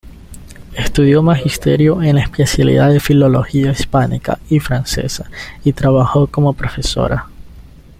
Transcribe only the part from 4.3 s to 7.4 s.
y francesa y trabajó como profesora.